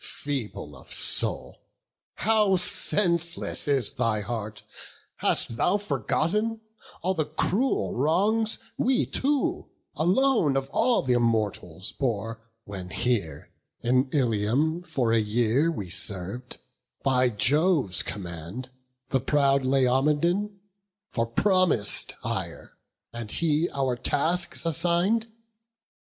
Feeble 0.03 0.75
of 0.75 0.91
soul, 0.91 1.61
how 2.15 2.55
senseless 2.57 3.67
is 3.67 3.91
thy 3.91 4.21
heart! 4.21 4.63
Hast 5.17 5.57
thou 5.57 5.77
forgotten 5.77 6.59
all 7.03 7.13
the 7.13 7.25
cruel 7.25 7.93
wrongs 7.93 8.57
We 8.79 9.05
two, 9.05 9.69
alone 9.95 10.57
of 10.57 10.71
all 10.71 11.05
th' 11.05 11.11
Immortals, 11.11 11.91
bore, 11.91 12.41
When 12.63 12.89
here, 12.89 13.51
in 13.81 14.09
Ilium, 14.11 14.81
for 14.81 15.13
a 15.13 15.19
year, 15.21 15.71
we 15.71 15.91
serv'd, 15.91 16.57
By 17.03 17.29
Jove's 17.29 18.01
command, 18.01 18.69
the 19.09 19.19
proud 19.19 19.65
Laomedon, 19.67 20.61
For 21.11 21.27
promis'd 21.27 22.13
hire; 22.23 22.71
and 23.13 23.29
he 23.29 23.69
our 23.69 23.95
tasks 23.95 24.65
assign'd? 24.65 25.27